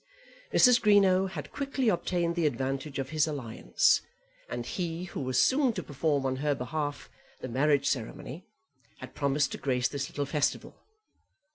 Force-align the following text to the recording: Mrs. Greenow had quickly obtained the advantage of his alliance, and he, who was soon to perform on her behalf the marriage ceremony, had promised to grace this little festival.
Mrs. 0.51 0.81
Greenow 0.81 1.27
had 1.29 1.51
quickly 1.51 1.87
obtained 1.87 2.33
the 2.33 2.47
advantage 2.47 2.97
of 2.97 3.11
his 3.11 3.27
alliance, 3.27 4.01
and 4.49 4.65
he, 4.65 5.03
who 5.03 5.19
was 5.19 5.39
soon 5.39 5.73
to 5.73 5.83
perform 5.83 6.25
on 6.25 6.37
her 6.37 6.55
behalf 6.55 7.07
the 7.41 7.47
marriage 7.47 7.85
ceremony, 7.85 8.47
had 8.97 9.13
promised 9.13 9.51
to 9.51 9.59
grace 9.59 9.87
this 9.89 10.09
little 10.09 10.25
festival. 10.25 10.75